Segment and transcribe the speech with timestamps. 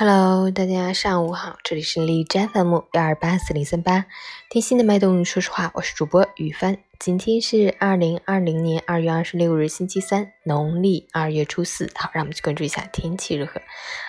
[0.00, 4.06] Hello，大家上午好，这里是荔枝 FM 幺二八四零三八，
[4.48, 6.78] 贴心的脉动，说实话，我是主播雨帆。
[6.98, 11.92] 今天是二零二零年二月二十六日，星期三，农历二月初四。
[11.94, 13.60] 好，让我们去关注一下天气如何。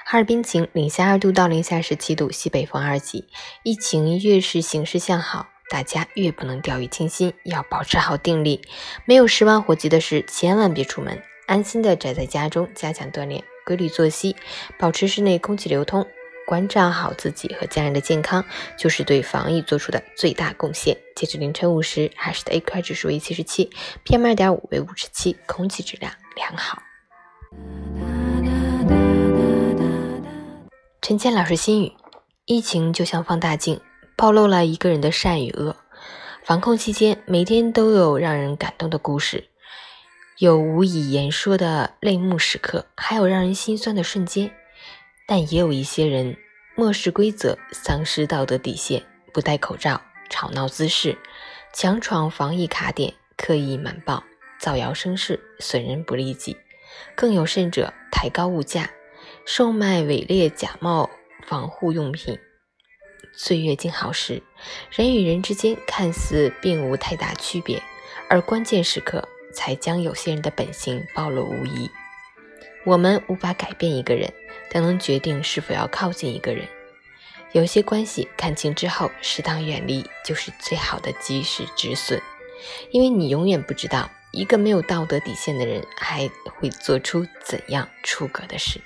[0.05, 3.27] 哈尔滨晴，零下二度到零下十七度，西北风二级。
[3.63, 8.61] 疫情越是形势向好，大家越不能掉以轻心，要保持好定力。
[9.03, 13.43] 没有十万火急的事，千万别出门，安心的宅在家中，加强锻炼。
[13.65, 14.35] 规律作息，
[14.79, 16.05] 保持室内空气流通，
[16.45, 18.43] 关照好自己和家人的健康，
[18.77, 20.97] 就是对防疫做出的最大贡献。
[21.15, 23.69] 截至凌晨五时，海市的 AQI 指数为七十七
[24.05, 26.81] ，PM 二点五为五十七，空气质量良好。
[31.01, 31.91] 陈谦老师心语：
[32.45, 33.79] 疫情就像放大镜，
[34.15, 35.75] 暴露了一个人的善与恶。
[36.43, 39.50] 防控期间，每天都有让人感动的故事。
[40.41, 44.51] 有无以言说的泪目时刻，还有让人心酸的瞬间，
[45.27, 46.35] 但也有一些人
[46.75, 51.15] 漠视规则，丧失道德底线，不戴口罩，吵闹滋事，
[51.71, 54.23] 强闯防疫卡点，刻意瞒报，
[54.59, 56.57] 造谣生事，损人不利己。
[57.13, 58.89] 更有甚者，抬高物价，
[59.45, 61.07] 售卖伪劣假冒
[61.45, 62.39] 防护用品。
[63.31, 64.41] 岁月静好时，
[64.89, 67.83] 人与人之间看似并无太大区别，
[68.27, 69.29] 而关键时刻。
[69.51, 71.89] 才将有些人的本性暴露无遗。
[72.83, 74.33] 我们无法改变一个人
[74.71, 76.67] 但能决定是否要靠近一个人。
[77.51, 82.21] 有些关系看清之后适当远离就是最好的及时止损。
[82.91, 88.79] 因为你永远不知道一个没有道德底线的人还会做出怎样出格的事。